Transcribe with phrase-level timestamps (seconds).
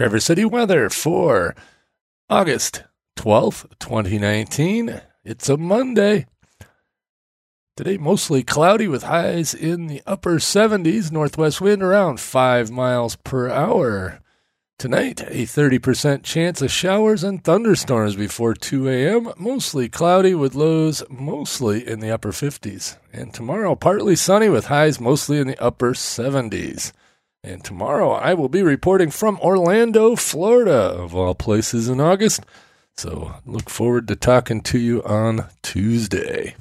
[0.00, 1.54] Traverse City weather for
[2.30, 2.84] August
[3.18, 4.98] 12th, 2019.
[5.26, 6.24] It's a Monday.
[7.76, 13.50] Today, mostly cloudy with highs in the upper 70s, northwest wind around 5 miles per
[13.50, 14.20] hour.
[14.78, 21.02] Tonight, a 30% chance of showers and thunderstorms before 2 a.m., mostly cloudy with lows
[21.10, 22.96] mostly in the upper 50s.
[23.12, 26.92] And tomorrow, partly sunny with highs mostly in the upper 70s.
[27.42, 32.44] And tomorrow I will be reporting from Orlando, Florida, of all places in August.
[32.96, 36.54] So look forward to talking to you on Tuesday.